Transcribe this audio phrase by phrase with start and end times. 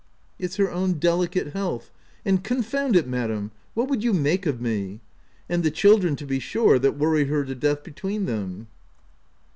[0.39, 1.91] ''"It's her own delicate health,
[2.25, 3.51] and— confound it, madam!
[3.75, 4.99] what would you make of me?—
[5.47, 8.65] and the children, to be sure, that worry her to death between them."